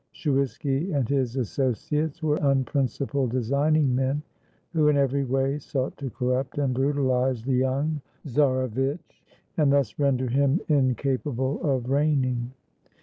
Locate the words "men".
3.93-4.23